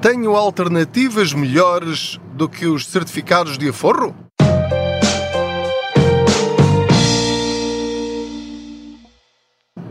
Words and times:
Tenho 0.00 0.36
alternativas 0.36 1.32
melhores 1.32 2.20
do 2.34 2.48
que 2.48 2.66
os 2.66 2.86
certificados 2.86 3.58
de 3.58 3.68
aforro? 3.68 4.14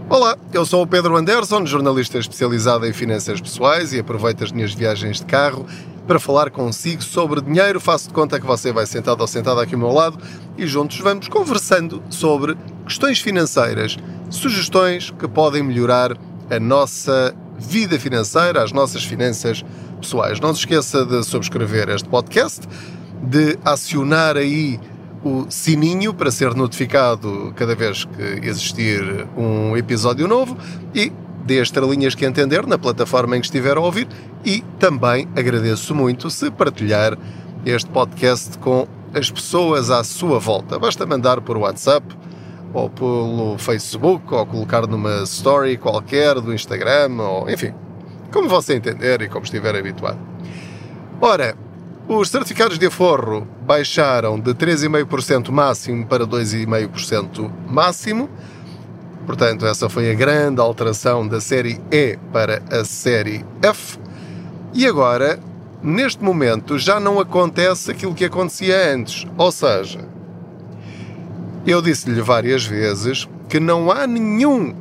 Olá, 0.10 0.38
eu 0.54 0.66
sou 0.66 0.84
o 0.84 0.88
Pedro 0.88 1.18
Anderson, 1.18 1.66
jornalista 1.66 2.18
especializado 2.18 2.86
em 2.86 2.94
finanças 2.94 3.42
pessoais 3.42 3.92
e 3.92 4.00
aproveito 4.00 4.46
as 4.46 4.54
minhas 4.54 4.74
viagens 4.74 5.20
de 5.20 5.26
carro 5.26 5.66
para 6.08 6.22
falar 6.22 6.52
consigo 6.52 7.04
sobre 7.04 7.42
dinheiro. 7.42 7.82
Faço 7.82 8.08
de 8.08 8.14
conta 8.14 8.40
que 8.40 8.46
você 8.46 8.72
vai 8.72 8.86
sentado 8.86 9.20
ou 9.20 9.28
sentada 9.28 9.62
aqui 9.62 9.74
ao 9.74 9.82
meu 9.82 9.92
lado 9.92 10.18
e 10.58 10.66
juntos 10.66 10.98
vamos 11.00 11.28
conversando 11.28 12.02
sobre 12.10 12.58
questões 12.86 13.20
financeiras, 13.20 13.98
sugestões 14.30 15.12
que 15.12 15.28
podem 15.28 15.62
melhorar 15.62 16.18
a 16.50 16.60
nossa 16.62 17.36
vida 17.60 18.00
financeira, 18.00 18.64
as 18.64 18.72
nossas 18.72 19.04
finanças 19.04 19.66
pessoais. 19.98 20.40
Não 20.40 20.54
se 20.54 20.62
esqueça 20.62 21.06
de 21.06 21.24
subscrever 21.24 21.90
este 21.90 22.08
podcast, 22.08 22.68
de 23.22 23.58
acionar 23.66 24.38
aí 24.38 24.80
o 25.24 25.46
sininho 25.50 26.14
para 26.14 26.32
ser 26.32 26.54
notificado 26.56 27.52
cada 27.56 27.76
vez 27.76 28.06
que 28.06 28.48
existir 28.48 29.28
um 29.36 29.76
episódio 29.76 30.28
novo 30.28 30.58
e 30.94 31.12
dê 31.46 31.60
as 31.60 31.68
estrelinhas 31.68 32.14
que 32.14 32.26
entender 32.26 32.66
na 32.68 32.78
plataforma 32.78 33.36
em 33.36 33.40
que 33.40 33.48
estiver 33.48 33.78
a 33.78 33.80
ouvir 33.80 34.08
e 34.46 34.62
também 34.80 35.28
agradeço 35.36 35.96
muito 35.96 36.30
se 36.30 36.52
partilhar 36.52 37.18
este 37.66 37.90
podcast 37.90 38.58
com 38.60 38.88
as 39.14 39.32
pessoas 39.32 39.90
à 39.90 40.04
sua 40.04 40.40
volta. 40.40 40.78
Basta 40.78 41.06
mandar 41.06 41.42
por 41.42 41.58
WhatsApp 41.58 42.06
ou 42.74 42.90
pelo 42.90 43.58
Facebook 43.58 44.34
ou 44.34 44.46
colocar 44.46 44.86
numa 44.86 45.24
story 45.24 45.78
qualquer 45.78 46.40
do 46.40 46.54
Instagram 46.54 47.22
ou 47.22 47.50
enfim, 47.50 47.74
como 48.32 48.50
você 48.50 48.76
entender 48.76 49.22
e 49.22 49.30
como 49.30 49.46
estiver 49.46 49.76
habituado. 49.76 50.20
Ora, 51.20 51.56
os 52.08 52.30
certificados 52.30 52.80
de 52.80 52.86
aforro 52.86 53.46
baixaram 53.66 54.40
de 54.40 54.54
3,5% 54.54 55.50
máximo 55.50 56.06
para 56.06 56.26
2,5% 56.26 57.52
máximo. 57.68 58.30
Portanto, 59.26 59.66
essa 59.66 59.90
foi 59.90 60.10
a 60.10 60.14
grande 60.14 60.62
alteração 60.62 61.28
da 61.28 61.42
série 61.42 61.82
E 61.92 62.18
para 62.32 62.62
a 62.72 62.86
série 62.86 63.46
F. 63.62 64.00
E 64.74 64.86
agora, 64.86 65.38
neste 65.84 66.24
momento, 66.24 66.80
já 66.80 66.98
não 66.98 67.20
acontece 67.20 67.92
aquilo 67.92 68.16
que 68.16 68.24
acontecia 68.24 68.94
antes. 68.94 69.28
Ou 69.38 69.52
seja, 69.52 70.08
eu 71.66 71.82
disse-lhe 71.82 72.22
várias 72.22 72.66
vezes 72.66 73.28
que 73.50 73.60
não 73.60 73.92
há 73.92 74.08
nenhum, 74.08 74.74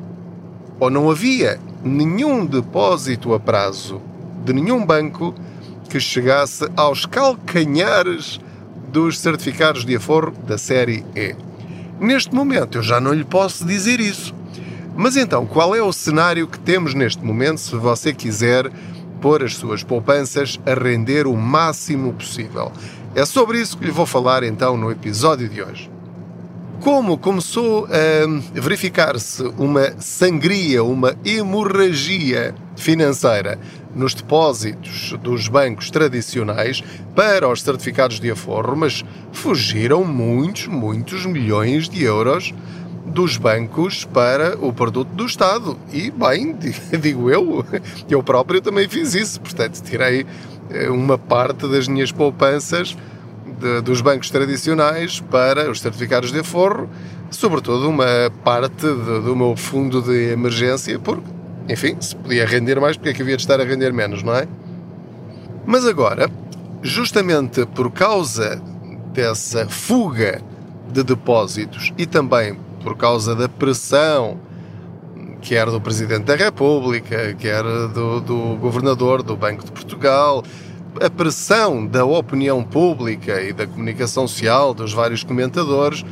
ou 0.78 0.90
não 0.90 1.10
havia 1.10 1.58
nenhum 1.86 2.44
depósito 2.44 3.32
a 3.32 3.40
prazo 3.40 4.00
de 4.44 4.52
nenhum 4.52 4.84
banco 4.84 5.34
que 5.88 6.00
chegasse 6.00 6.68
aos 6.76 7.06
calcanhares 7.06 8.40
dos 8.88 9.18
certificados 9.18 9.84
de 9.84 9.96
aforro 9.96 10.32
da 10.46 10.58
série 10.58 11.04
E. 11.14 11.34
Neste 12.00 12.34
momento 12.34 12.78
eu 12.78 12.82
já 12.82 13.00
não 13.00 13.12
lhe 13.12 13.24
posso 13.24 13.64
dizer 13.64 14.00
isso. 14.00 14.34
Mas 14.96 15.16
então, 15.16 15.46
qual 15.46 15.74
é 15.74 15.82
o 15.82 15.92
cenário 15.92 16.46
que 16.46 16.58
temos 16.58 16.94
neste 16.94 17.24
momento 17.24 17.58
se 17.58 17.76
você 17.76 18.14
quiser 18.14 18.70
pôr 19.20 19.42
as 19.42 19.54
suas 19.54 19.82
poupanças 19.82 20.58
a 20.64 20.74
render 20.74 21.26
o 21.26 21.36
máximo 21.36 22.12
possível? 22.12 22.72
É 23.14 23.24
sobre 23.24 23.60
isso 23.60 23.76
que 23.76 23.84
lhe 23.84 23.90
vou 23.90 24.06
falar 24.06 24.42
então 24.42 24.76
no 24.76 24.90
episódio 24.90 25.48
de 25.48 25.62
hoje. 25.62 25.95
Como 26.80 27.18
começou 27.18 27.86
a 27.86 28.60
verificar-se 28.60 29.42
uma 29.58 30.00
sangria, 30.00 30.84
uma 30.84 31.16
hemorragia 31.24 32.54
financeira 32.76 33.58
nos 33.94 34.14
depósitos 34.14 35.14
dos 35.22 35.48
bancos 35.48 35.90
tradicionais 35.90 36.84
para 37.14 37.48
os 37.48 37.62
certificados 37.62 38.20
de 38.20 38.30
aforro, 38.30 38.76
mas 38.76 39.04
fugiram 39.32 40.04
muitos, 40.04 40.66
muitos 40.66 41.24
milhões 41.26 41.88
de 41.88 42.04
euros 42.04 42.54
dos 43.06 43.36
bancos 43.36 44.04
para 44.04 44.56
o 44.60 44.72
produto 44.72 45.08
do 45.08 45.24
Estado. 45.24 45.78
E, 45.92 46.10
bem, 46.10 46.54
digo 47.00 47.30
eu, 47.30 47.64
eu 48.08 48.22
próprio 48.22 48.60
também 48.60 48.88
fiz 48.88 49.14
isso. 49.14 49.40
Portanto, 49.40 49.80
tirei 49.82 50.26
eh, 50.70 50.90
uma 50.90 51.16
parte 51.16 51.66
das 51.66 51.88
minhas 51.88 52.12
poupanças 52.12 52.96
de, 53.58 53.80
dos 53.80 54.00
bancos 54.00 54.30
tradicionais 54.30 55.20
para 55.20 55.70
os 55.70 55.80
certificados 55.80 56.32
de 56.32 56.40
aforro, 56.40 56.88
sobretudo 57.30 57.88
uma 57.88 58.30
parte 58.44 58.82
de, 58.82 59.20
do 59.20 59.34
meu 59.34 59.56
fundo 59.56 60.02
de 60.02 60.32
emergência, 60.32 60.98
porque, 60.98 61.26
enfim, 61.68 61.96
se 62.00 62.14
podia 62.16 62.46
render 62.46 62.80
mais, 62.80 62.96
porque 62.96 63.10
é 63.10 63.12
que 63.12 63.22
havia 63.22 63.36
de 63.36 63.42
estar 63.42 63.60
a 63.60 63.64
render 63.64 63.92
menos, 63.92 64.22
não 64.22 64.34
é? 64.34 64.46
Mas 65.64 65.84
agora, 65.84 66.30
justamente 66.82 67.66
por 67.66 67.90
causa 67.90 68.62
dessa 69.12 69.66
fuga 69.68 70.40
de 70.92 71.02
depósitos 71.02 71.92
e 71.98 72.06
também 72.06 72.56
por 72.82 72.96
causa 72.96 73.34
da 73.34 73.48
pressão 73.48 74.38
quer 75.40 75.66
do 75.66 75.80
Presidente 75.80 76.24
da 76.24 76.34
República, 76.34 77.34
quer 77.34 77.62
do, 77.62 78.20
do 78.20 78.56
Governador 78.56 79.22
do 79.22 79.36
Banco 79.36 79.64
de 79.64 79.70
Portugal, 79.70 80.42
a 81.00 81.10
pressão 81.10 81.86
da 81.86 82.04
opinião 82.04 82.62
pública 82.62 83.40
e 83.42 83.52
da 83.52 83.66
comunicação 83.66 84.26
social, 84.26 84.72
dos 84.74 84.92
vários 84.92 85.22
comentadores, 85.22 86.04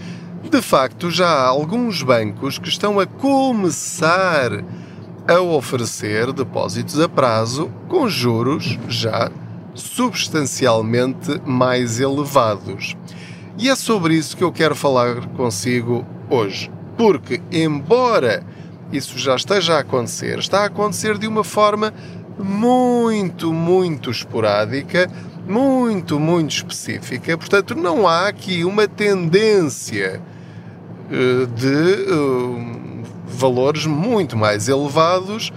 de 0.51 0.63
facto 0.63 1.11
já 1.11 1.29
há 1.29 1.47
alguns 1.47 2.03
bancos 2.03 2.59
que 2.59 2.69
estão 2.69 3.01
a 3.01 3.07
começar 3.07 4.65
a 5.27 5.41
oferecer 5.41 6.33
depósitos 6.33 7.01
a 7.01 7.09
prazo 7.09 7.71
com 7.89 8.09
juros 8.09 8.79
já 8.89 9.31
substancialmente 9.75 11.41
mais 11.45 11.99
elevados. 11.99 12.97
E 13.57 13.69
é 13.69 13.75
sobre 13.75 14.15
isso 14.15 14.37
que 14.37 14.45
eu 14.45 14.53
quero 14.53 14.75
falar 14.75 15.27
consigo 15.29 16.07
hoje. 16.29 16.71
Porque, 16.97 17.41
embora 17.51 18.45
isso 18.93 19.19
já 19.19 19.35
esteja 19.35 19.77
a 19.77 19.81
acontecer, 19.81 20.39
está 20.39 20.61
a 20.61 20.67
acontecer 20.67 21.19
de 21.19 21.27
uma 21.27 21.43
forma 21.43 21.93
muito, 22.39 23.53
muito 23.53 24.11
esporádica, 24.11 25.11
muito, 25.47 26.19
muito 26.19 26.51
específica. 26.51 27.37
Portanto, 27.37 27.75
não 27.75 28.09
há 28.09 28.29
aqui 28.29 28.65
uma 28.65 28.89
tendência 28.89 30.21
eh, 31.11 31.47
de 31.55 32.13
uh, 32.13 33.03
valores 33.27 33.85
muito 33.85 34.37
mais 34.37 34.69
elevados 34.69 35.53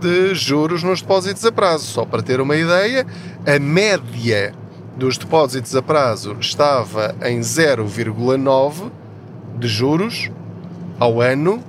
de 0.00 0.34
juros 0.34 0.82
nos 0.82 1.02
depósitos 1.02 1.44
a 1.44 1.52
prazo. 1.52 1.84
Só 1.84 2.06
para 2.06 2.22
ter 2.22 2.40
uma 2.40 2.56
ideia, 2.56 3.06
a 3.46 3.58
média 3.58 4.54
dos 4.96 5.18
depósitos 5.18 5.76
a 5.76 5.82
prazo 5.82 6.36
estava 6.40 7.14
em 7.22 7.40
0,9 7.40 8.90
de 9.58 9.68
juros 9.68 10.30
ao 10.98 11.20
ano 11.20 11.62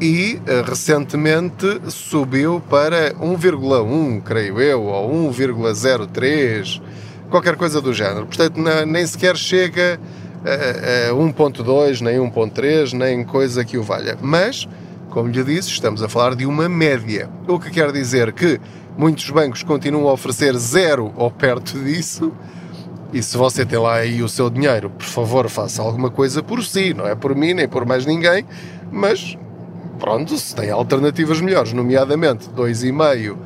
e 0.00 0.40
uh, 0.46 0.68
recentemente 0.68 1.80
subiu 1.88 2.62
para 2.68 3.12
1,1, 3.14 4.22
creio 4.22 4.60
eu, 4.60 4.82
ou 4.82 5.30
1,03, 5.30 6.80
qualquer 7.30 7.56
coisa 7.56 7.80
do 7.80 7.92
género. 7.92 8.26
Portanto, 8.26 8.60
nem 8.86 9.06
sequer 9.06 9.36
chega 9.36 9.98
a, 10.44 11.10
a 11.10 11.14
1,2, 11.14 12.00
nem 12.00 12.18
1,3, 12.18 12.92
nem 12.92 13.24
coisa 13.24 13.64
que 13.64 13.78
o 13.78 13.82
valha. 13.82 14.18
Mas, 14.20 14.68
como 15.10 15.28
lhe 15.28 15.44
disse, 15.44 15.68
estamos 15.70 16.02
a 16.02 16.08
falar 16.08 16.34
de 16.34 16.46
uma 16.46 16.68
média. 16.68 17.28
O 17.46 17.58
que 17.58 17.70
quer 17.70 17.92
dizer 17.92 18.32
que 18.32 18.60
muitos 18.96 19.28
bancos 19.30 19.62
continuam 19.62 20.08
a 20.08 20.12
oferecer 20.12 20.56
zero 20.56 21.12
ou 21.16 21.30
perto 21.30 21.78
disso. 21.78 22.32
E 23.12 23.22
se 23.22 23.36
você 23.36 23.64
tem 23.64 23.78
lá 23.78 23.96
aí 23.96 24.22
o 24.22 24.28
seu 24.28 24.48
dinheiro, 24.48 24.88
por 24.88 25.04
favor, 25.04 25.48
faça 25.48 25.82
alguma 25.82 26.10
coisa 26.10 26.42
por 26.42 26.64
si, 26.64 26.94
não 26.94 27.06
é 27.06 27.14
por 27.14 27.34
mim 27.36 27.52
nem 27.52 27.68
por 27.68 27.84
mais 27.84 28.06
ninguém, 28.06 28.46
mas 28.90 29.36
pronto, 30.02 30.36
se 30.36 30.52
tem 30.52 30.68
alternativas 30.68 31.40
melhores, 31.40 31.72
nomeadamente 31.72 32.50
2,5 32.50 33.36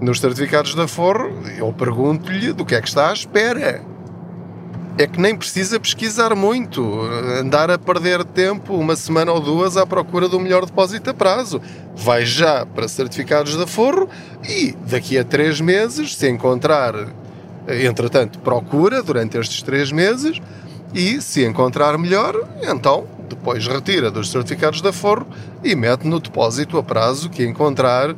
nos 0.00 0.20
certificados 0.20 0.72
de 0.72 0.80
aforro, 0.80 1.32
eu 1.58 1.72
pergunto-lhe 1.72 2.52
do 2.52 2.64
que 2.64 2.76
é 2.76 2.80
que 2.80 2.86
está 2.86 3.10
à 3.10 3.12
espera. 3.12 3.82
É 4.96 5.06
que 5.06 5.20
nem 5.20 5.36
precisa 5.36 5.80
pesquisar 5.80 6.36
muito, 6.36 7.00
andar 7.40 7.72
a 7.72 7.78
perder 7.78 8.24
tempo 8.24 8.74
uma 8.74 8.94
semana 8.94 9.32
ou 9.32 9.40
duas 9.40 9.76
à 9.76 9.84
procura 9.84 10.28
do 10.28 10.38
melhor 10.38 10.64
depósito 10.64 11.10
a 11.10 11.14
prazo. 11.14 11.60
Vai 11.96 12.24
já 12.24 12.64
para 12.64 12.86
certificados 12.86 13.56
de 13.56 13.62
aforro 13.64 14.08
e 14.48 14.76
daqui 14.88 15.18
a 15.18 15.24
três 15.24 15.60
meses, 15.60 16.14
se 16.14 16.28
encontrar, 16.30 16.94
entretanto, 17.66 18.38
procura 18.38 19.02
durante 19.02 19.36
estes 19.36 19.60
três 19.60 19.90
meses 19.90 20.40
e 20.94 21.20
se 21.20 21.44
encontrar 21.44 21.98
melhor, 21.98 22.48
então 22.62 23.15
depois 23.26 23.66
retira 23.66 24.10
dos 24.10 24.30
certificados 24.30 24.80
de 24.80 24.88
aforro 24.88 25.26
e 25.62 25.74
mete 25.74 26.06
no 26.06 26.20
depósito 26.20 26.78
a 26.78 26.82
prazo 26.82 27.28
que 27.28 27.44
encontrar 27.44 28.14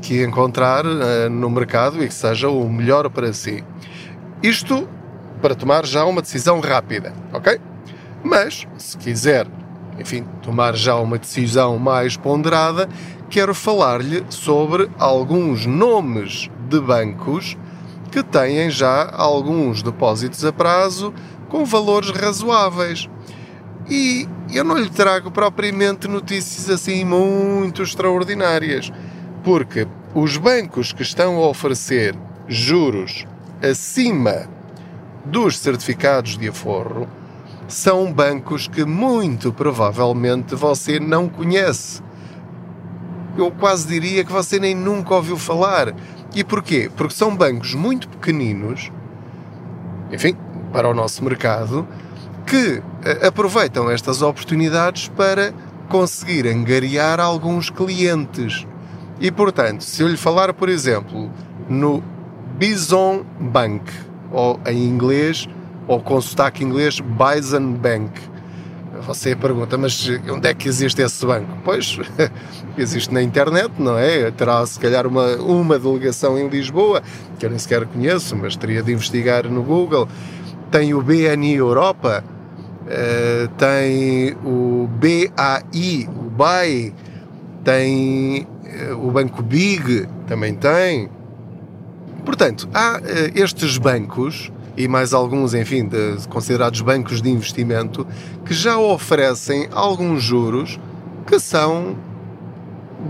que 0.00 0.22
encontrar 0.24 0.84
uh, 0.84 1.30
no 1.30 1.48
mercado 1.48 2.02
e 2.02 2.08
que 2.08 2.14
seja 2.14 2.48
o 2.48 2.68
melhor 2.68 3.08
para 3.08 3.32
si. 3.32 3.62
Isto 4.42 4.88
para 5.40 5.54
tomar 5.54 5.86
já 5.86 6.04
uma 6.04 6.20
decisão 6.20 6.60
rápida, 6.60 7.12
ok? 7.32 7.60
Mas, 8.22 8.66
se 8.76 8.98
quiser, 8.98 9.46
enfim, 9.98 10.24
tomar 10.42 10.74
já 10.74 10.96
uma 10.96 11.18
decisão 11.18 11.78
mais 11.78 12.16
ponderada, 12.16 12.88
quero 13.30 13.54
falar-lhe 13.54 14.24
sobre 14.28 14.90
alguns 14.98 15.66
nomes 15.66 16.50
de 16.68 16.80
bancos 16.80 17.56
que 18.10 18.22
têm 18.22 18.70
já 18.70 19.10
alguns 19.12 19.82
depósitos 19.82 20.44
a 20.44 20.52
prazo 20.52 21.14
com 21.48 21.64
valores 21.64 22.10
razoáveis. 22.10 23.08
E 23.94 24.26
eu 24.50 24.64
não 24.64 24.78
lhe 24.78 24.88
trago 24.88 25.30
propriamente 25.30 26.08
notícias 26.08 26.70
assim 26.70 27.04
muito 27.04 27.82
extraordinárias, 27.82 28.90
porque 29.44 29.86
os 30.14 30.38
bancos 30.38 30.94
que 30.94 31.02
estão 31.02 31.36
a 31.36 31.46
oferecer 31.46 32.16
juros 32.48 33.26
acima 33.62 34.48
dos 35.26 35.58
certificados 35.58 36.38
de 36.38 36.48
aforro 36.48 37.06
são 37.68 38.10
bancos 38.10 38.66
que 38.66 38.82
muito 38.82 39.52
provavelmente 39.52 40.54
você 40.54 40.98
não 40.98 41.28
conhece. 41.28 42.00
Eu 43.36 43.50
quase 43.50 43.86
diria 43.86 44.24
que 44.24 44.32
você 44.32 44.58
nem 44.58 44.74
nunca 44.74 45.16
ouviu 45.16 45.36
falar. 45.36 45.94
E 46.34 46.42
porquê? 46.42 46.90
Porque 46.96 47.14
são 47.14 47.36
bancos 47.36 47.74
muito 47.74 48.08
pequeninos, 48.08 48.90
enfim, 50.10 50.34
para 50.72 50.88
o 50.88 50.94
nosso 50.94 51.22
mercado, 51.22 51.86
que 52.46 52.82
aproveitam 53.26 53.90
estas 53.90 54.22
oportunidades 54.22 55.08
para 55.08 55.52
conseguir 55.88 56.46
angariar 56.46 57.20
alguns 57.20 57.70
clientes. 57.70 58.66
E 59.20 59.30
portanto, 59.30 59.82
se 59.82 60.02
eu 60.02 60.08
lhe 60.08 60.16
falar, 60.16 60.52
por 60.52 60.68
exemplo, 60.68 61.30
no 61.68 62.02
Bison 62.58 63.24
Bank, 63.38 63.84
ou 64.30 64.58
em 64.66 64.84
inglês, 64.84 65.48
ou 65.86 66.00
com 66.00 66.20
sotaque 66.20 66.64
inglês, 66.64 67.00
Bison 67.00 67.72
Bank. 67.72 68.20
Você 69.06 69.34
pergunta, 69.34 69.76
mas 69.76 70.08
onde 70.30 70.48
é 70.48 70.54
que 70.54 70.68
existe 70.68 71.02
esse 71.02 71.26
banco? 71.26 71.48
Pois, 71.64 71.98
existe 72.78 73.12
na 73.12 73.20
internet, 73.20 73.72
não 73.78 73.98
é? 73.98 74.30
Terá 74.30 74.64
se 74.64 74.78
calhar 74.78 75.06
uma, 75.06 75.36
uma 75.36 75.78
delegação 75.78 76.38
em 76.38 76.48
Lisboa, 76.48 77.02
que 77.38 77.44
eu 77.44 77.50
nem 77.50 77.58
sequer 77.58 77.84
conheço, 77.86 78.36
mas 78.36 78.54
teria 78.54 78.82
de 78.82 78.92
investigar 78.92 79.48
no 79.48 79.62
Google. 79.62 80.08
Tem 80.70 80.94
o 80.94 81.02
BNI 81.02 81.56
Europa, 81.56 82.24
uh, 82.86 83.48
tem 83.56 84.36
o 84.44 84.88
BAI, 84.88 86.08
o 86.08 86.30
BAI, 86.30 86.94
tem 87.64 88.46
uh, 88.90 89.06
o 89.06 89.10
Banco 89.10 89.42
Big, 89.42 90.06
também 90.26 90.54
tem. 90.54 91.08
Portanto, 92.24 92.68
há 92.72 92.98
uh, 92.98 93.38
estes 93.38 93.78
bancos 93.78 94.52
e 94.76 94.88
mais 94.88 95.12
alguns, 95.12 95.54
enfim, 95.54 95.86
de, 95.86 96.16
considerados 96.28 96.80
bancos 96.80 97.20
de 97.20 97.30
investimento, 97.30 98.06
que 98.44 98.54
já 98.54 98.78
oferecem 98.78 99.68
alguns 99.70 100.22
juros 100.22 100.80
que 101.26 101.38
são 101.38 101.96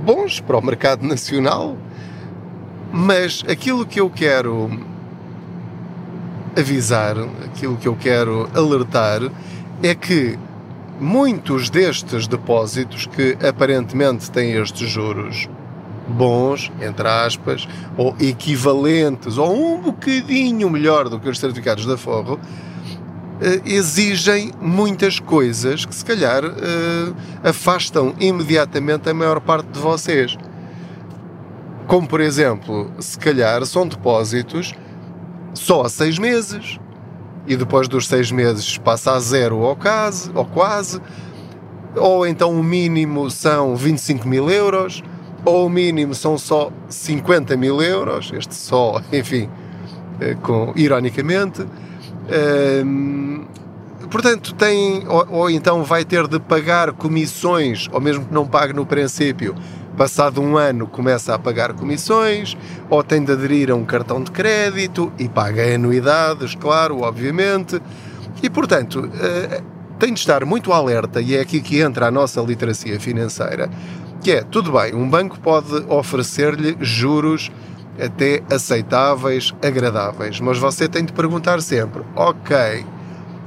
bons 0.05 0.41
para 0.41 0.59
o 0.59 0.65
mercado 0.65 1.07
nacional. 1.07 1.77
Mas 2.93 3.45
aquilo 3.49 3.87
que 3.87 4.01
eu 4.01 4.11
quero 4.11 4.71
avisar, 6.57 7.17
aquilo 7.45 7.77
que 7.77 7.89
eu 7.89 7.97
quero 7.97 8.49
alertar, 8.55 9.23
é 9.82 9.94
que 9.94 10.38
muitos 11.00 11.69
destes 11.69 12.29
depósitos 12.29 13.06
que 13.06 13.37
aparentemente 13.46 14.31
têm 14.31 14.52
estes 14.52 14.88
juros 14.88 15.49
bons, 16.06 16.70
entre 16.81 17.08
aspas, 17.08 17.69
ou 17.96 18.14
equivalentes, 18.20 19.38
ou 19.38 19.76
um 19.76 19.81
bocadinho 19.81 20.70
melhor 20.70 21.08
do 21.08 21.19
que 21.19 21.29
os 21.29 21.38
certificados 21.38 21.87
da 21.87 21.96
Forro, 21.96 22.38
eh, 23.40 23.61
exigem 23.64 24.52
muitas 24.61 25.19
coisas 25.19 25.85
que 25.85 25.94
se 25.94 26.05
calhar 26.05 26.44
eh, 26.44 27.12
afastam 27.43 28.14
imediatamente 28.20 29.08
a 29.08 29.14
maior 29.14 29.40
parte 29.40 29.67
de 29.67 29.78
vocês. 29.81 30.37
Como 31.88 32.06
por 32.06 32.20
exemplo, 32.20 32.90
se 33.00 33.19
calhar 33.19 33.64
são 33.67 33.87
depósitos 33.87 34.73
só 35.55 35.82
a 35.82 35.88
seis 35.88 36.19
meses 36.19 36.78
e 37.47 37.56
depois 37.56 37.89
dos 37.89 38.06
seis 38.06 38.31
meses 38.31 38.79
passa 38.79 39.12
a 39.12 39.21
zero 39.21 39.59
ou 39.59 39.75
quase, 39.77 40.31
ou 40.35 40.44
quase, 40.44 41.00
ou 41.97 42.27
então 42.27 42.50
o 42.53 42.62
mínimo 42.62 43.31
são 43.31 43.77
25 43.77 44.27
mil 44.27 44.50
euros 44.50 45.03
ou 45.44 45.67
o 45.67 45.71
mínimo 45.71 46.15
são 46.15 46.39
só 46.39 46.71
50 46.89 47.56
mil 47.56 47.83
euros, 47.83 48.33
este 48.35 48.55
só, 48.55 49.00
enfim, 49.12 49.49
eh, 50.21 50.37
com, 50.43 50.73
ironicamente. 50.77 51.67
Um, 52.85 53.45
portanto, 54.11 54.55
tem, 54.55 55.06
ou, 55.09 55.27
ou, 55.31 55.50
então 55.50 55.83
vai 55.83 56.05
ter 56.05 56.29
de 56.29 56.38
pagar 56.38 56.93
comissões, 56.93 57.88
ou 57.93 58.00
mesmo 58.00 58.25
que 58.25 58.33
não 58.33 58.47
pague 58.47 58.73
no 58.73 58.87
princípio, 58.87 59.55
passado 60.02 60.43
um 60.43 60.56
ano 60.56 60.88
começa 60.88 61.32
a 61.32 61.38
pagar 61.38 61.75
comissões, 61.75 62.56
ou 62.90 63.04
tem 63.04 63.22
de 63.22 63.31
aderir 63.31 63.70
a 63.70 63.76
um 63.76 63.84
cartão 63.84 64.20
de 64.20 64.32
crédito 64.32 65.12
e 65.16 65.28
paga 65.28 65.62
anuidades, 65.72 66.56
claro, 66.56 67.02
obviamente. 67.02 67.81
E 68.43 68.50
portanto, 68.50 68.99
uh, 68.99 69.62
tem 70.00 70.12
de 70.12 70.19
estar 70.19 70.44
muito 70.44 70.72
alerta, 70.72 71.20
e 71.20 71.37
é 71.37 71.40
aqui 71.40 71.60
que 71.60 71.81
entra 71.81 72.08
a 72.08 72.10
nossa 72.10 72.40
literacia 72.40 72.99
financeira 72.99 73.70
que 74.20 74.32
é, 74.32 74.43
tudo 74.43 74.72
bem, 74.72 74.93
um 74.93 75.08
banco 75.08 75.38
pode 75.38 75.72
oferecer-lhe 75.88 76.76
juros 76.81 77.52
até 78.00 78.43
aceitáveis, 78.52 79.54
agradáveis, 79.64 80.40
mas 80.40 80.58
você 80.58 80.88
tem 80.88 81.04
de 81.04 81.12
perguntar 81.12 81.62
sempre, 81.62 82.02
ok, 82.16 82.84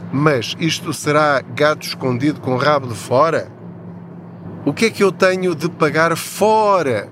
mas 0.09 0.55
isto 0.57 0.93
será 0.93 1.41
gato 1.41 1.85
escondido 1.85 2.39
com 2.39 2.55
rabo 2.55 2.87
de 2.87 2.95
fora? 2.95 3.54
O 4.65 4.73
que 4.73 4.85
é 4.85 4.89
que 4.89 5.03
eu 5.03 5.11
tenho 5.11 5.53
de 5.55 5.69
pagar 5.69 6.15
fora 6.17 7.07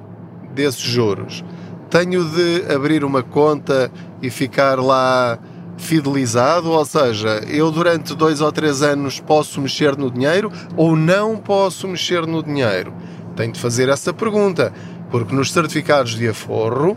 desses 0.53 0.81
juros? 0.81 1.44
Tenho 1.89 2.25
de 2.25 2.73
abrir 2.73 3.03
uma 3.03 3.21
conta 3.21 3.91
e 4.21 4.29
ficar 4.29 4.79
lá 4.79 5.38
fidelizado, 5.77 6.71
ou 6.71 6.85
seja, 6.85 7.44
eu 7.47 7.71
durante 7.71 8.15
dois 8.15 8.41
ou 8.41 8.51
três 8.51 8.81
anos 8.81 9.19
posso 9.19 9.61
mexer 9.61 9.95
no 9.97 10.09
dinheiro 10.09 10.51
ou 10.75 10.95
não 10.95 11.38
posso 11.38 11.88
mexer 11.88 12.25
no 12.25 12.41
dinheiro? 12.41 12.94
tem 13.35 13.51
de 13.51 13.59
fazer 13.59 13.89
essa 13.89 14.13
pergunta, 14.13 14.71
porque 15.09 15.35
nos 15.35 15.51
certificados 15.51 16.15
de 16.15 16.27
aforro, 16.27 16.95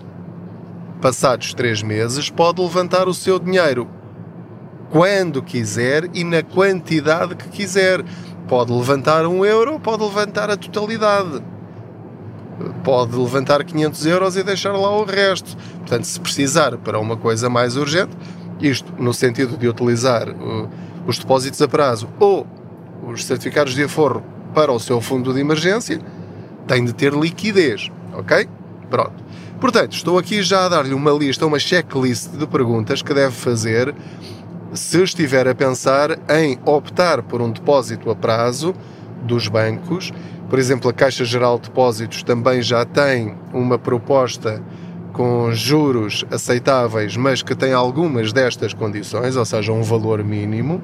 passados 1.00 1.54
três 1.54 1.82
meses, 1.82 2.30
pode 2.30 2.60
levantar 2.60 3.08
o 3.08 3.14
seu 3.14 3.38
dinheiro 3.38 3.88
quando 4.90 5.42
quiser 5.42 6.08
e 6.14 6.24
na 6.24 6.42
quantidade 6.42 7.34
que 7.34 7.48
quiser. 7.48 8.04
Pode 8.48 8.72
levantar 8.72 9.26
um 9.26 9.44
euro, 9.44 9.80
pode 9.80 10.04
levantar 10.04 10.50
a 10.50 10.56
totalidade. 10.56 11.42
Pode 12.84 13.16
levantar 13.16 13.64
500 13.64 14.06
euros 14.06 14.36
e 14.36 14.42
deixar 14.42 14.72
lá 14.72 14.90
o 14.96 15.04
resto. 15.04 15.56
Portanto, 15.78 16.04
se 16.04 16.20
precisar 16.20 16.76
para 16.78 16.98
uma 16.98 17.16
coisa 17.16 17.50
mais 17.50 17.76
urgente, 17.76 18.16
isto 18.60 18.92
no 18.98 19.12
sentido 19.12 19.56
de 19.56 19.68
utilizar 19.68 20.28
uh, 20.30 20.68
os 21.06 21.18
depósitos 21.18 21.60
a 21.60 21.68
prazo 21.68 22.08
ou 22.18 22.46
os 23.06 23.24
certificados 23.24 23.74
de 23.74 23.84
aforro 23.84 24.22
para 24.54 24.72
o 24.72 24.80
seu 24.80 25.00
fundo 25.00 25.34
de 25.34 25.40
emergência, 25.40 26.00
tem 26.66 26.84
de 26.84 26.92
ter 26.92 27.12
liquidez, 27.12 27.90
ok? 28.14 28.48
Pronto. 28.88 29.24
Portanto, 29.60 29.92
estou 29.92 30.18
aqui 30.18 30.42
já 30.42 30.66
a 30.66 30.68
dar-lhe 30.68 30.94
uma 30.94 31.10
lista, 31.10 31.46
uma 31.46 31.58
checklist 31.58 32.30
de 32.30 32.46
perguntas 32.46 33.02
que 33.02 33.12
deve 33.12 33.34
fazer 33.34 33.94
se 34.76 35.02
estiver 35.02 35.48
a 35.48 35.54
pensar 35.54 36.18
em 36.28 36.58
optar 36.64 37.22
por 37.22 37.40
um 37.40 37.50
depósito 37.50 38.10
a 38.10 38.14
prazo 38.14 38.74
dos 39.22 39.48
bancos. 39.48 40.12
Por 40.48 40.58
exemplo, 40.58 40.90
a 40.90 40.92
Caixa 40.92 41.24
Geral 41.24 41.58
de 41.58 41.68
Depósitos 41.68 42.22
também 42.22 42.62
já 42.62 42.84
tem 42.84 43.34
uma 43.52 43.78
proposta 43.78 44.62
com 45.12 45.50
juros 45.52 46.24
aceitáveis, 46.30 47.16
mas 47.16 47.42
que 47.42 47.54
tem 47.54 47.72
algumas 47.72 48.32
destas 48.32 48.74
condições, 48.74 49.34
ou 49.34 49.44
seja, 49.44 49.72
um 49.72 49.82
valor 49.82 50.22
mínimo. 50.22 50.82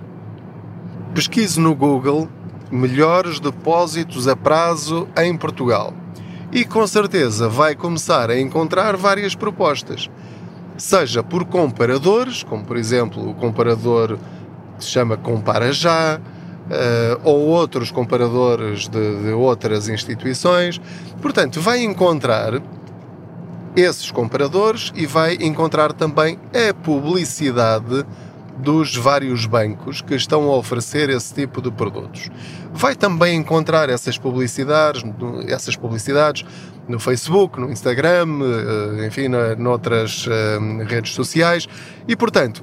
Pesquise 1.14 1.60
no 1.60 1.74
Google 1.74 2.28
melhores 2.70 3.38
depósitos 3.38 4.26
a 4.26 4.34
prazo 4.34 5.06
em 5.18 5.36
Portugal. 5.36 5.92
E 6.50 6.64
com 6.64 6.86
certeza 6.86 7.48
vai 7.48 7.74
começar 7.74 8.30
a 8.30 8.40
encontrar 8.40 8.96
várias 8.96 9.34
propostas, 9.34 10.10
seja 10.76 11.22
por 11.22 11.44
comparadores, 11.44 12.42
como 12.42 12.64
por 12.64 12.76
exemplo 12.76 13.30
o 13.30 13.34
comparador 13.34 14.18
que 14.78 14.84
se 14.84 14.90
chama 14.90 15.16
Compara 15.16 15.72
Já, 15.72 16.20
Uh, 16.62 17.18
ou 17.24 17.40
outros 17.48 17.90
comparadores 17.90 18.88
de, 18.88 19.24
de, 19.24 19.32
outras 19.32 19.88
instituições. 19.88 20.80
Portanto, 21.20 21.60
vai 21.60 21.82
encontrar 21.82 22.62
esses 23.74 24.10
comparadores 24.10 24.92
e 24.94 25.04
vai 25.04 25.34
encontrar 25.40 25.92
também 25.92 26.38
a 26.54 26.72
publicidade 26.72 28.06
dos 28.58 28.94
vários 28.96 29.46
bancos 29.46 30.00
que 30.00 30.14
estão 30.14 30.50
a 30.50 30.56
oferecer 30.56 31.10
esse 31.10 31.34
tipo 31.34 31.60
de 31.60 31.70
produtos. 31.70 32.30
Vai 32.72 32.94
também 32.94 33.36
encontrar 33.36 33.88
essas 33.88 34.16
publicidades, 34.16 35.02
essas 35.48 35.74
publicidades 35.74 36.44
no 36.92 37.00
Facebook, 37.00 37.58
no 37.58 37.70
Instagram, 37.70 38.26
eh, 38.42 39.06
enfim, 39.06 39.28
noutras 39.58 40.28
eh, 40.28 40.84
redes 40.84 41.14
sociais 41.14 41.66
e, 42.06 42.14
portanto, 42.14 42.62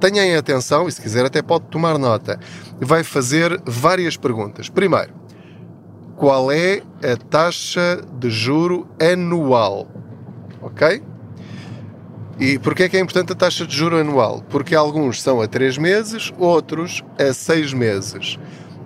tenham 0.00 0.38
atenção 0.38 0.88
e 0.88 0.92
se 0.92 1.00
quiser 1.00 1.24
até 1.24 1.42
pode 1.42 1.66
tomar 1.66 1.98
nota. 1.98 2.40
Vai 2.80 3.04
fazer 3.04 3.60
várias 3.64 4.16
perguntas. 4.16 4.68
Primeiro, 4.68 5.12
qual 6.16 6.50
é 6.50 6.82
a 7.02 7.16
taxa 7.16 8.00
de 8.18 8.30
juro 8.30 8.88
anual? 9.00 9.86
Ok? 10.62 11.02
E 12.40 12.58
porquê 12.58 12.84
é 12.84 12.88
que 12.88 12.96
é 12.96 13.00
importante 13.00 13.32
a 13.32 13.36
taxa 13.36 13.66
de 13.66 13.76
juro 13.76 13.98
anual? 13.98 14.42
Porque 14.48 14.74
alguns 14.74 15.20
são 15.20 15.40
a 15.42 15.46
3 15.46 15.76
meses, 15.76 16.32
outros 16.38 17.04
a 17.18 17.32
6 17.32 17.74
meses. 17.74 18.38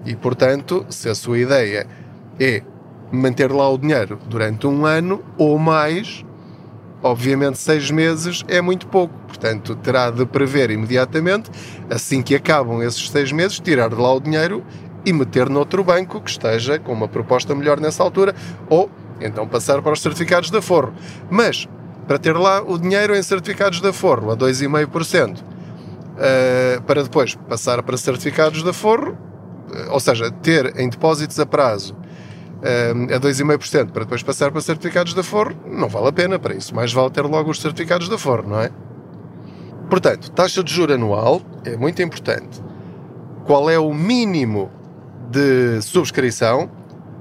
E, 0.05 0.17
portanto, 0.17 0.85
se 0.91 1.09
a 1.09 1.15
sua 1.15 1.39
ideia 1.39 1.87
é 2.39 2.63
manter 3.11 3.53
lá 3.53 3.69
o 3.69 3.79
dinheiro 3.79 4.19
durante 4.27 4.67
um 4.67 4.85
ano 4.85 5.23
ou 5.39 5.59
mais, 5.59 6.25
obviamente 7.03 7.59
seis 7.59 7.91
meses 7.91 8.45
é 8.49 8.61
muito 8.61 8.87
pouco. 8.87 9.15
Portanto, 9.27 9.77
terá 9.77 10.11
de 10.11 10.25
prever 10.27 10.71
imediatamente, 10.71 11.51
assim 11.91 12.23
que 12.23 12.35
acabam 12.35 12.83
esses 12.83 13.11
seis 13.11 13.31
meses, 13.33 13.61
tirar 13.61 13.91
de 13.91 13.97
lá 13.97 14.13
o 14.15 14.21
dinheiro 14.21 14.65
e 15.05 15.13
meter 15.13 15.49
noutro 15.49 15.85
banco 15.85 16.21
que 16.21 16.31
esteja 16.31 16.79
com 16.79 16.93
uma 16.93 17.07
proposta 17.07 17.55
melhor 17.55 17.79
nessa 17.79 18.03
altura, 18.03 18.35
ou 18.69 18.91
então 19.21 19.47
passar 19.47 19.81
para 19.81 19.93
os 19.93 20.01
certificados 20.01 20.51
de 20.51 20.59
aforro. 20.59 20.93
Mas, 21.31 21.69
para 22.07 22.19
ter 22.19 22.37
lá 22.37 22.61
o 22.61 22.79
dinheiro 22.79 23.15
em 23.15 23.23
certificados 23.23 23.81
de 23.81 23.89
aforro 23.89 24.31
a 24.33 24.37
2,5%, 24.37 25.39
uh, 25.39 25.45
eh, 26.19 26.81
para 26.87 27.03
depois 27.03 27.35
passar 27.35 27.83
para 27.83 27.97
certificados 27.97 28.63
de 28.63 28.69
aforro, 28.69 29.13
uh, 29.13 29.93
ou 29.93 30.01
seja, 30.01 30.31
ter 30.31 30.79
em 30.79 30.89
depósitos 30.89 31.39
a 31.39 31.47
prazo 31.47 31.95
a 32.63 33.21
2,5% 33.21 33.91
para 33.91 34.05
depois 34.05 34.23
passar 34.23 34.51
para 34.51 34.61
certificados 34.61 35.15
de 35.15 35.21
aforro, 35.21 35.55
não 35.67 35.89
vale 35.89 36.09
a 36.09 36.13
pena 36.13 36.39
para 36.39 36.55
isso. 36.55 36.75
Mais 36.75 36.93
vale 36.93 37.11
ter 37.11 37.23
logo 37.23 37.51
os 37.51 37.61
certificados 37.61 38.09
de 38.09 38.15
aforro, 38.15 38.49
não 38.49 38.61
é? 38.61 38.71
Portanto, 39.89 40.31
taxa 40.33 40.65
de 40.65 40.73
juro 40.73 40.95
anual 40.95 41.41
é 41.65 41.77
muito 41.77 42.03
importante. 42.03 42.61
Qual 43.45 43.71
é 43.71 43.79
o 43.79 43.95
mínimo 43.95 44.71
de 45.31 45.81
subscrição? 45.83 46.69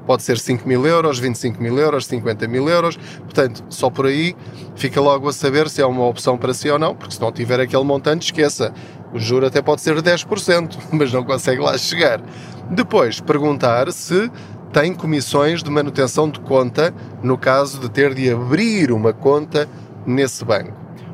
Pode 0.08 0.24
ser 0.24 0.38
5 0.38 0.68
mil 0.68 0.86
euros, 0.86 1.20
25 1.20 1.62
mil 1.62 1.78
euros, 1.78 2.06
50 2.06 2.48
mil 2.48 2.68
euros. 2.70 2.98
Portanto, 3.24 3.64
só 3.70 3.90
por 3.90 4.06
aí 4.06 4.36
fica 4.76 5.02
logo 5.02 5.30
a 5.30 5.34
saber 5.34 5.68
se 5.70 5.82
é 5.82 5.86
uma 5.86 6.06
opção 6.06 6.38
para 6.38 6.54
si 6.54 6.70
ou 6.70 6.80
não, 6.80 6.96
porque 6.96 7.16
se 7.16 7.22
não 7.22 7.32
tiver 7.32 7.60
aquele 7.60 7.84
montante, 7.84 8.26
esqueça. 8.26 8.74
O 9.14 9.20
juro 9.20 9.46
até 9.46 9.62
pode 9.62 9.82
ser 9.82 9.96
10%, 10.02 10.78
mas 10.92 11.12
não 11.12 11.24
consegue 11.24 11.62
lá 11.62 11.78
chegar. 11.78 12.22
Depois, 12.70 13.20
perguntar 13.20 13.92
se 13.92 14.32
tem 14.76 14.94
comissões 14.94 15.64
de 15.64 15.72
manutenção 15.72 16.30
de 16.30 16.38
conta 16.42 16.94
no 17.24 17.38
caso 17.38 17.80
de 17.80 17.90
ter 17.90 18.14
de 18.14 18.30
abrir 18.30 18.92
uma 18.92 19.14
conta 19.14 19.70
nesse 20.06 20.44
banco. 20.44 20.74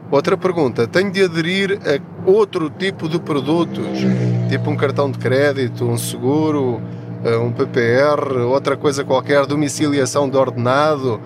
Outra 0.09 0.35
pergunta: 0.35 0.87
tenho 0.87 1.11
de 1.11 1.23
aderir 1.23 1.79
a 1.85 2.27
outro 2.27 2.71
tipo 2.71 3.07
de 3.07 3.19
produtos, 3.19 3.99
tipo 4.49 4.67
um 4.67 4.75
cartão 4.75 5.11
de 5.11 5.19
crédito, 5.19 5.85
um 5.85 5.95
seguro, 5.95 6.81
eh, 7.23 7.37
um 7.37 7.51
PPR, 7.51 8.39
outra 8.47 8.75
coisa 8.75 9.03
qualquer, 9.03 9.45
domiciliação 9.45 10.27
de 10.27 10.37
ordenado, 10.37 11.21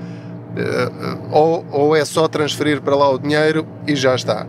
eh, 0.58 0.92
ou, 1.32 1.66
ou 1.72 1.96
é 1.96 2.04
só 2.04 2.28
transferir 2.28 2.82
para 2.82 2.98
lá 2.98 3.10
o 3.10 3.18
dinheiro 3.18 3.66
e 3.88 3.96
já 3.96 4.14
está? 4.14 4.46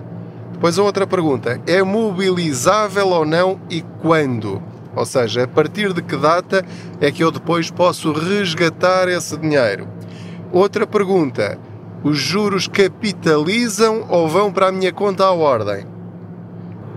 Depois 0.51 0.77
outra 0.77 1.07
pergunta: 1.07 1.61
é 1.69 1.81
mobilizável 1.85 3.11
ou 3.11 3.25
não 3.25 3.61
e 3.71 3.81
quando? 4.03 4.61
Ou 4.97 5.05
seja, 5.05 5.45
a 5.45 5.47
partir 5.47 5.93
de 5.93 6.01
que 6.03 6.17
data 6.17 6.65
é 7.01 7.13
que 7.13 7.23
eu 7.23 7.31
depois 7.31 7.71
posso 7.71 8.13
resgatar 8.13 9.09
esse 9.09 9.37
dinheiro? 9.37 9.87
Outra 10.51 10.87
pergunta: 10.87 11.59
os 12.03 12.19
juros 12.19 12.67
capitalizam 12.67 14.07
ou 14.09 14.27
vão 14.27 14.51
para 14.51 14.69
a 14.69 14.73
minha 14.73 14.93
conta 14.93 15.25
à 15.25 15.33
ordem? 15.33 15.87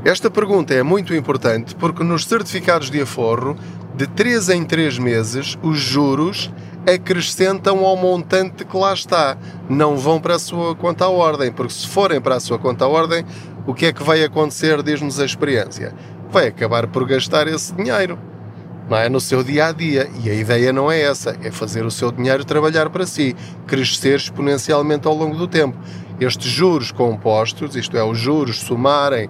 Esta 0.06 0.32
pergunta 0.32 0.74
é 0.74 0.82
muito 0.82 1.14
importante 1.14 1.76
porque 1.76 2.06
nos 2.06 2.24
certificados 2.24 2.90
de 2.90 3.02
aforro, 3.02 3.58
de 3.96 4.08
3 4.08 4.50
em 4.50 4.64
3 4.64 4.98
meses, 4.98 5.58
os 5.62 5.78
juros 5.78 6.50
acrescentam 6.88 7.84
ao 7.86 7.98
montante 7.98 8.64
que 8.64 8.78
lá 8.78 8.94
está. 8.94 9.38
Não 9.68 9.98
vão 9.98 10.22
para 10.22 10.36
a 10.36 10.40
sua 10.40 10.74
conta 10.74 11.04
à 11.04 11.10
ordem, 11.10 11.52
porque 11.52 11.74
se 11.74 11.86
forem 11.86 12.22
para 12.22 12.36
a 12.36 12.40
sua 12.40 12.58
conta 12.58 12.86
à 12.86 12.88
ordem, 12.88 13.26
o 13.68 13.74
que 13.74 13.88
é 13.88 13.94
que 13.94 14.02
vai 14.02 14.24
acontecer, 14.24 14.82
diz-nos 14.82 15.20
a 15.20 15.26
experiência? 15.26 15.94
Vai 16.32 16.48
acabar 16.48 16.88
por 16.88 17.06
gastar 17.06 17.48
esse 17.48 17.74
dinheiro. 17.74 18.18
Não 18.90 18.98
é? 18.98 19.08
No 19.08 19.20
seu 19.20 19.44
dia 19.44 19.68
a 19.68 19.72
dia. 19.72 20.10
E 20.24 20.30
a 20.30 20.34
ideia 20.34 20.74
não 20.74 20.92
é 20.92 21.02
essa, 21.02 21.38
é 21.44 21.52
fazer 21.52 21.86
o 21.86 21.92
seu 21.92 22.12
dinheiro 22.12 22.44
trabalhar 22.44 22.90
para 22.90 23.06
si, 23.06 23.36
crescer 23.68 24.16
exponencialmente 24.16 25.08
ao 25.08 25.14
longo 25.14 25.38
do 25.38 25.48
tempo. 25.48 25.78
Estes 26.20 26.48
juros 26.52 26.92
compostos, 26.92 27.76
isto 27.76 27.96
é, 27.96 28.04
os 28.04 28.18
juros 28.18 28.60
somarem 28.60 29.30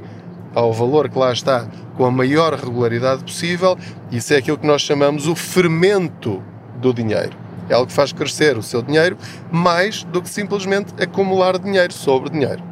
ao 0.55 0.73
valor 0.73 1.09
que 1.09 1.19
lá 1.19 1.31
está 1.31 1.67
com 1.95 2.05
a 2.05 2.11
maior 2.11 2.53
regularidade 2.53 3.23
possível, 3.23 3.77
isso 4.11 4.33
é 4.33 4.37
aquilo 4.37 4.57
que 4.57 4.65
nós 4.65 4.81
chamamos 4.81 5.27
o 5.27 5.35
fermento 5.35 6.41
do 6.77 6.93
dinheiro. 6.93 7.37
É 7.69 7.75
algo 7.75 7.87
que 7.87 7.93
faz 7.93 8.11
crescer 8.11 8.57
o 8.57 8.63
seu 8.63 8.81
dinheiro 8.81 9.15
mais 9.51 10.03
do 10.05 10.21
que 10.21 10.29
simplesmente 10.29 10.93
acumular 11.01 11.59
dinheiro 11.59 11.93
sobre 11.93 12.31
dinheiro. 12.31 12.68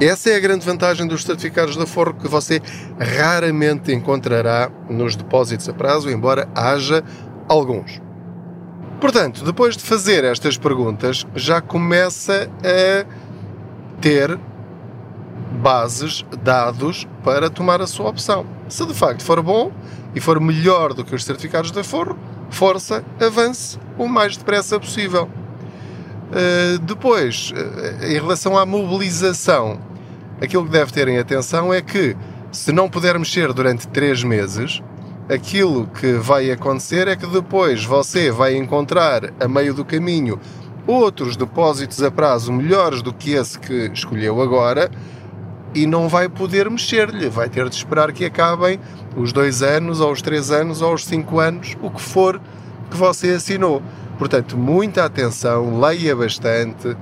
Essa 0.00 0.30
é 0.30 0.36
a 0.36 0.40
grande 0.40 0.64
vantagem 0.64 1.06
dos 1.06 1.24
certificados 1.24 1.76
de 1.76 1.82
aforro 1.82 2.14
que 2.14 2.26
você 2.26 2.62
raramente 2.98 3.92
encontrará 3.92 4.70
nos 4.88 5.14
depósitos 5.14 5.68
a 5.68 5.74
prazo, 5.74 6.08
embora 6.08 6.48
haja 6.54 7.04
alguns. 7.46 8.00
Portanto, 8.98 9.44
depois 9.44 9.76
de 9.76 9.82
fazer 9.82 10.24
estas 10.24 10.56
perguntas, 10.56 11.26
já 11.34 11.60
começa 11.60 12.50
a 12.64 14.00
ter 14.00 14.38
bases, 15.60 16.24
dados 16.42 17.06
para 17.22 17.50
tomar 17.50 17.82
a 17.82 17.86
sua 17.86 18.08
opção. 18.08 18.46
Se 18.70 18.86
de 18.86 18.94
facto 18.94 19.22
for 19.22 19.42
bom 19.42 19.70
e 20.14 20.20
for 20.20 20.40
melhor 20.40 20.94
do 20.94 21.04
que 21.04 21.14
os 21.14 21.24
certificados 21.24 21.70
de 21.70 21.78
aforro, 21.78 22.18
força, 22.48 23.04
avance 23.20 23.78
o 23.98 24.08
mais 24.08 24.34
depressa 24.34 24.80
possível. 24.80 25.28
Uh, 26.30 26.78
depois, 26.78 27.52
uh, 27.52 28.04
em 28.06 28.14
relação 28.14 28.56
à 28.56 28.64
mobilização, 28.64 29.89
aquilo 30.40 30.64
que 30.64 30.70
deve 30.70 30.92
ter 30.92 31.08
em 31.08 31.18
atenção 31.18 31.72
é 31.72 31.80
que, 31.80 32.16
se 32.50 32.72
não 32.72 32.88
puder 32.88 33.18
mexer 33.18 33.52
durante 33.52 33.86
3 33.88 34.24
meses, 34.24 34.82
aquilo 35.28 35.86
que 35.86 36.14
vai 36.14 36.50
acontecer 36.50 37.06
é 37.06 37.14
que 37.14 37.26
depois 37.26 37.84
você 37.84 38.30
vai 38.30 38.56
encontrar 38.56 39.32
a 39.38 39.46
meio 39.46 39.72
do 39.72 39.84
caminho 39.84 40.40
outros 40.86 41.36
depósitos 41.36 42.02
a 42.02 42.10
prazo 42.10 42.52
melhores 42.52 43.02
do 43.02 43.12
que 43.12 43.32
esse 43.32 43.58
que 43.58 43.90
escolheu 43.92 44.40
agora 44.42 44.90
e 45.72 45.86
não 45.86 46.08
vai 46.08 46.28
poder 46.28 46.68
mexer-lhe. 46.68 47.28
Vai 47.28 47.48
ter 47.48 47.68
de 47.68 47.76
esperar 47.76 48.12
que 48.12 48.24
acabem 48.24 48.80
os 49.16 49.32
dois 49.32 49.62
anos, 49.62 50.00
ou 50.00 50.10
os 50.10 50.20
três 50.20 50.50
anos, 50.50 50.82
ou 50.82 50.94
os 50.94 51.04
cinco 51.04 51.38
anos, 51.38 51.76
o 51.80 51.90
que 51.90 52.00
for 52.00 52.40
que 52.90 52.96
você 52.96 53.30
assinou. 53.30 53.80
Portanto, 54.18 54.56
muita 54.56 55.04
atenção, 55.04 55.80
leia 55.80 56.14
bastante, 56.16 56.96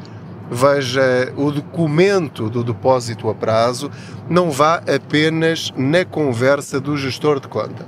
veja 0.51 1.33
o 1.37 1.51
documento 1.51 2.49
do 2.49 2.65
depósito 2.65 3.29
a 3.29 3.35
prazo, 3.35 3.91
não 4.29 4.51
vá 4.51 4.77
apenas 4.77 5.73
na 5.77 6.05
conversa 6.05 6.81
do 6.81 6.97
gestor 6.97 7.41
de 7.41 7.49
conta. 7.49 7.87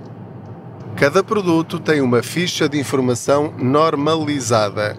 Cada 0.97 1.25
produto 1.25 1.79
tem 1.79 2.01
uma 2.01 2.23
ficha 2.23 2.69
de 2.69 2.79
informação 2.79 3.55
normalizada, 3.59 4.97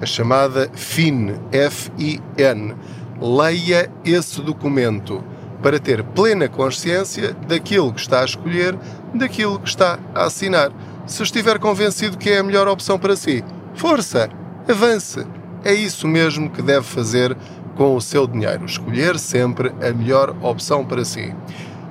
a 0.00 0.06
chamada 0.06 0.70
FIN, 0.74 1.34
F-I-N. 1.50 2.74
Leia 3.20 3.90
esse 4.04 4.42
documento 4.42 5.24
para 5.62 5.78
ter 5.78 6.02
plena 6.02 6.46
consciência 6.46 7.32
daquilo 7.48 7.92
que 7.92 8.00
está 8.00 8.20
a 8.20 8.24
escolher, 8.26 8.78
daquilo 9.14 9.58
que 9.58 9.68
está 9.68 9.98
a 10.14 10.24
assinar. 10.24 10.70
Se 11.06 11.22
estiver 11.22 11.58
convencido 11.58 12.18
que 12.18 12.28
é 12.28 12.38
a 12.38 12.42
melhor 12.42 12.68
opção 12.68 12.98
para 12.98 13.16
si, 13.16 13.42
força, 13.74 14.28
avance. 14.68 15.24
É 15.64 15.72
isso 15.72 16.06
mesmo 16.06 16.50
que 16.50 16.60
deve 16.60 16.84
fazer 16.84 17.34
com 17.74 17.96
o 17.96 18.00
seu 18.00 18.26
dinheiro, 18.26 18.66
escolher 18.66 19.18
sempre 19.18 19.72
a 19.80 19.92
melhor 19.92 20.36
opção 20.42 20.84
para 20.84 21.04
si. 21.04 21.34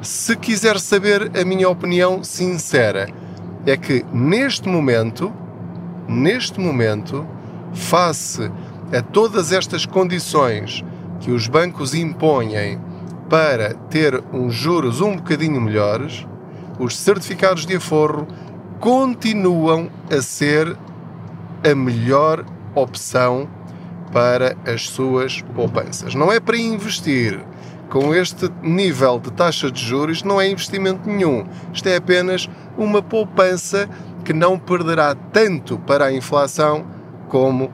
Se 0.01 0.35
quiser 0.35 0.79
saber 0.79 1.31
a 1.35 1.43
minha 1.43 1.67
opinião 1.67 2.23
sincera, 2.23 3.09
é 3.65 3.75
que 3.75 4.05
neste 4.13 4.69
momento, 4.69 5.33
neste 6.07 6.59
momento, 6.59 7.25
face 7.73 8.51
a 8.95 9.01
todas 9.01 9.51
estas 9.51 9.87
condições 9.87 10.83
que 11.19 11.31
os 11.31 11.47
bancos 11.47 11.95
impõem 11.95 12.79
para 13.27 13.73
ter 13.73 14.23
uns 14.31 14.53
juros 14.53 15.01
um 15.01 15.15
bocadinho 15.15 15.59
melhores, 15.59 16.27
os 16.77 16.95
certificados 16.95 17.65
de 17.65 17.77
aforro 17.77 18.27
continuam 18.79 19.89
a 20.11 20.21
ser 20.21 20.77
a 21.63 21.73
melhor 21.73 22.45
opção 22.75 23.47
para 24.13 24.55
as 24.65 24.87
suas 24.87 25.41
poupanças. 25.41 26.15
Não 26.15 26.31
é 26.31 26.39
para 26.39 26.57
investir. 26.57 27.39
Com 27.89 28.15
este 28.15 28.49
nível 28.63 29.19
de 29.19 29.31
taxa 29.31 29.69
de 29.69 29.83
juros, 29.83 30.23
não 30.23 30.39
é 30.39 30.49
investimento 30.49 31.07
nenhum. 31.07 31.45
Isto 31.73 31.89
é 31.89 31.97
apenas 31.97 32.49
uma 32.77 33.03
poupança 33.03 33.89
que 34.23 34.33
não 34.33 34.57
perderá 34.57 35.13
tanto 35.13 35.77
para 35.79 36.05
a 36.05 36.13
inflação 36.13 36.85
como 37.27 37.71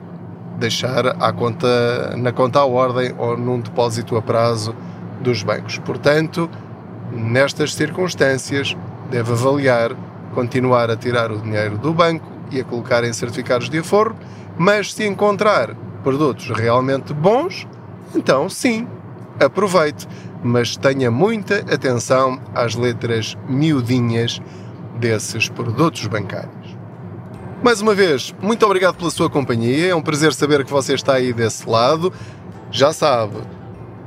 deixar 0.58 1.06
à 1.06 1.32
conta, 1.32 2.16
na 2.18 2.32
conta 2.32 2.58
à 2.58 2.66
ordem 2.66 3.14
ou 3.16 3.36
num 3.36 3.60
depósito 3.60 4.16
a 4.16 4.20
prazo 4.20 4.74
dos 5.22 5.42
bancos. 5.42 5.78
Portanto, 5.78 6.50
nestas 7.12 7.72
circunstâncias, 7.72 8.76
deve 9.10 9.32
avaliar 9.32 9.96
continuar 10.34 10.90
a 10.90 10.96
tirar 10.96 11.30
o 11.30 11.38
dinheiro 11.38 11.76
do 11.78 11.92
banco 11.92 12.26
e 12.50 12.60
a 12.60 12.64
colocar 12.64 13.04
em 13.04 13.12
certificados 13.12 13.68
de 13.68 13.78
aforro, 13.78 14.16
mas 14.56 14.92
se 14.92 15.06
encontrar 15.06 15.74
produtos 16.02 16.50
realmente 16.50 17.12
bons, 17.12 17.66
então 18.14 18.48
sim, 18.48 18.86
aproveite, 19.38 20.06
mas 20.42 20.76
tenha 20.76 21.10
muita 21.10 21.56
atenção 21.72 22.40
às 22.54 22.74
letras 22.74 23.36
miudinhas 23.48 24.40
desses 24.98 25.48
produtos 25.48 26.06
bancários. 26.06 26.76
Mais 27.62 27.82
uma 27.82 27.94
vez, 27.94 28.34
muito 28.40 28.64
obrigado 28.64 28.96
pela 28.96 29.10
sua 29.10 29.28
companhia. 29.28 29.88
É 29.88 29.94
um 29.94 30.00
prazer 30.00 30.32
saber 30.32 30.64
que 30.64 30.70
você 30.70 30.94
está 30.94 31.14
aí 31.14 31.30
desse 31.30 31.68
lado. 31.68 32.10
Já 32.70 32.90
sabe, 32.90 33.36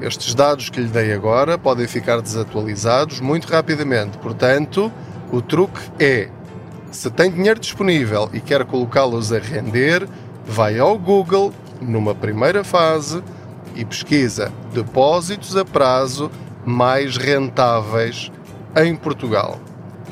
estes 0.01 0.33
dados 0.33 0.69
que 0.69 0.81
lhe 0.81 0.87
dei 0.87 1.13
agora 1.13 1.57
podem 1.57 1.87
ficar 1.87 2.19
desatualizados 2.19 3.19
muito 3.19 3.47
rapidamente. 3.47 4.17
Portanto, 4.17 4.91
o 5.31 5.39
truque 5.39 5.79
é: 5.99 6.29
se 6.91 7.11
tem 7.11 7.29
dinheiro 7.29 7.59
disponível 7.59 8.27
e 8.33 8.39
quer 8.39 8.65
colocá-los 8.65 9.31
a 9.31 9.37
render, 9.37 10.07
vai 10.45 10.79
ao 10.79 10.97
Google 10.97 11.53
numa 11.83 12.15
primeira 12.15 12.63
fase 12.63 13.23
e 13.75 13.83
pesquisa 13.83 14.51
depósitos 14.73 15.55
a 15.55 15.65
prazo 15.65 16.29
mais 16.65 17.17
rentáveis 17.17 18.31
em 18.75 18.95
Portugal. 18.95 19.59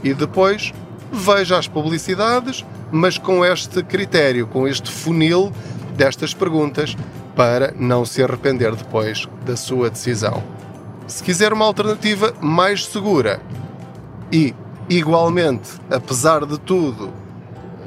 E 0.03 0.13
depois 0.13 0.73
veja 1.11 1.57
as 1.57 1.67
publicidades, 1.67 2.65
mas 2.91 3.17
com 3.17 3.45
este 3.45 3.83
critério, 3.83 4.47
com 4.47 4.67
este 4.67 4.91
funil 4.91 5.51
destas 5.95 6.33
perguntas, 6.33 6.95
para 7.35 7.73
não 7.77 8.05
se 8.05 8.23
arrepender 8.23 8.75
depois 8.75 9.27
da 9.45 9.55
sua 9.55 9.89
decisão. 9.89 10.43
Se 11.07 11.23
quiser 11.23 11.53
uma 11.53 11.65
alternativa 11.65 12.33
mais 12.41 12.85
segura 12.85 13.41
e 14.31 14.53
igualmente, 14.89 15.71
apesar 15.89 16.45
de 16.45 16.59
tudo, 16.59 17.11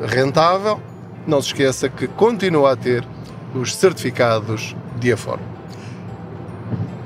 rentável, 0.02 0.80
não 1.26 1.40
se 1.40 1.48
esqueça 1.48 1.88
que 1.88 2.06
continua 2.06 2.72
a 2.72 2.76
ter 2.76 3.06
os 3.54 3.74
certificados 3.74 4.74
de 4.98 5.12
Aforo. 5.12 5.40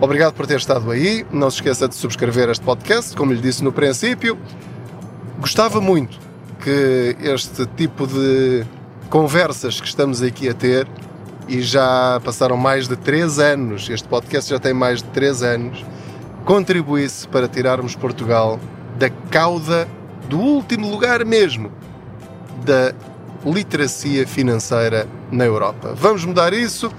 Obrigado 0.00 0.32
por 0.32 0.46
ter 0.46 0.56
estado 0.56 0.90
aí. 0.90 1.26
Não 1.32 1.50
se 1.50 1.56
esqueça 1.56 1.88
de 1.88 1.94
subscrever 1.94 2.48
este 2.48 2.64
podcast, 2.64 3.16
como 3.16 3.32
lhe 3.32 3.40
disse 3.40 3.62
no 3.62 3.72
princípio. 3.72 4.38
Gostava 5.40 5.80
muito 5.80 6.18
que 6.60 7.16
este 7.20 7.66
tipo 7.76 8.06
de 8.06 8.64
conversas 9.10 9.80
que 9.80 9.86
estamos 9.86 10.22
aqui 10.22 10.48
a 10.48 10.54
ter, 10.54 10.86
e 11.48 11.62
já 11.62 12.20
passaram 12.22 12.56
mais 12.56 12.86
de 12.86 12.96
3 12.96 13.38
anos, 13.38 13.88
este 13.88 14.06
podcast 14.06 14.50
já 14.50 14.58
tem 14.58 14.74
mais 14.74 15.02
de 15.02 15.08
3 15.08 15.42
anos, 15.42 15.84
contribuísse 16.44 17.26
para 17.26 17.48
tirarmos 17.48 17.96
Portugal 17.96 18.60
da 18.98 19.08
cauda 19.30 19.88
do 20.28 20.38
último 20.38 20.90
lugar 20.90 21.24
mesmo 21.24 21.72
da 22.64 22.92
literacia 23.52 24.26
financeira 24.26 25.08
na 25.30 25.44
Europa. 25.44 25.94
Vamos 25.94 26.24
mudar 26.24 26.52
isso 26.52 26.92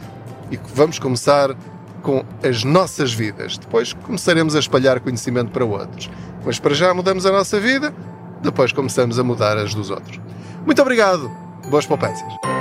e 0.51 0.60
vamos 0.74 1.00
começar 1.00 1.56
com 2.01 2.24
as 2.44 2.63
nossas 2.63 3.13
vidas. 3.13 3.58
Depois 3.58 3.94
começaremos 3.94 4.56
a 4.56 4.60
espalhar 4.60 5.00
conhecimento 5.00 5.51
para 5.51 5.65
outros. 5.65 6.10
Mas 6.46 6.60
para 6.60 6.74
já 6.74 6.94
mudamos 6.94 7.25
a 7.25 7.32
nossa 7.32 7.60
vida, 7.60 7.94
depois 8.41 8.72
começamos 8.72 9.20
a 9.20 9.24
mudar 9.24 9.58
as 9.58 9.74
dos 9.74 9.89
outros. 9.89 10.20
Muito 10.65 10.82
obrigado. 10.82 11.29
Boas 11.70 11.86
poupanças. 11.86 12.59